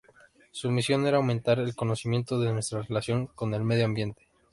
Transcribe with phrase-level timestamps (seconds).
[0.49, 4.25] Su misión era "aumentar el conocimiento de nuestra relación con el medio ambiente".